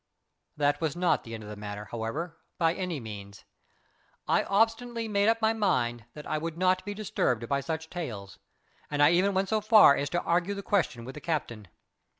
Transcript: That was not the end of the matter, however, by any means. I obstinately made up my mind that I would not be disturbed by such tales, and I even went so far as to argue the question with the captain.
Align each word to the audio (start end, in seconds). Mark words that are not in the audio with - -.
That 0.57 0.81
was 0.81 0.95
not 0.95 1.23
the 1.23 1.35
end 1.35 1.43
of 1.43 1.49
the 1.51 1.55
matter, 1.55 1.85
however, 1.91 2.39
by 2.57 2.73
any 2.73 2.99
means. 2.99 3.43
I 4.27 4.43
obstinately 4.45 5.07
made 5.07 5.29
up 5.29 5.43
my 5.43 5.53
mind 5.53 6.05
that 6.15 6.25
I 6.25 6.39
would 6.39 6.57
not 6.57 6.83
be 6.83 6.95
disturbed 6.95 7.47
by 7.47 7.61
such 7.61 7.87
tales, 7.87 8.39
and 8.89 9.03
I 9.03 9.11
even 9.11 9.35
went 9.35 9.49
so 9.49 9.61
far 9.61 9.95
as 9.95 10.09
to 10.09 10.21
argue 10.23 10.55
the 10.55 10.63
question 10.63 11.05
with 11.05 11.13
the 11.13 11.21
captain. 11.21 11.67